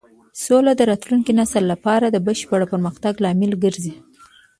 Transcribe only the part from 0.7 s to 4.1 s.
د راتلونکي نسل لپاره د بشپړ پرمختګ لامل ګرځي.